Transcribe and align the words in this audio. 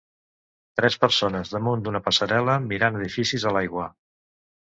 Tres 0.79 0.95
persones 1.03 1.51
damunt 1.57 1.83
d'una 1.87 2.01
passarel·la 2.07 2.57
mirant 2.71 2.99
edificis 3.01 3.47
a 3.51 3.55
l'aigua. 3.59 3.87